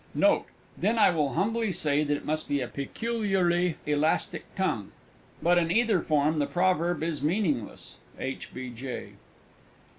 Note. 0.15 0.45
Then 0.75 0.97
I 0.97 1.11
will 1.11 1.33
humbly 1.33 1.71
say 1.71 2.03
that 2.03 2.17
it 2.17 2.25
must 2.25 2.47
be 2.49 2.59
a 2.59 2.67
peculiarly 2.67 3.75
elastic 3.85 4.45
tongue. 4.55 4.91
But 5.43 5.59
in 5.59 5.69
either 5.69 6.01
form 6.01 6.39
the 6.39 6.47
Proverb 6.47 7.03
is 7.03 7.21
meaningless. 7.21 7.97
H. 8.17 8.51
B. 8.51 8.71
J. 8.71 9.09